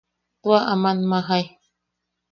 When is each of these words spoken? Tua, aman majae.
Tua, 0.41 0.59
aman 0.73 0.99
majae. 1.09 1.45